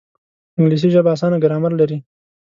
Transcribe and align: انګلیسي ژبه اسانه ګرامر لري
انګلیسي 0.57 0.89
ژبه 0.95 1.09
اسانه 1.15 1.37
ګرامر 1.43 1.71
لري 1.79 1.97